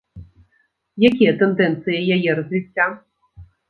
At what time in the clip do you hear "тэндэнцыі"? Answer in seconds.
1.43-2.05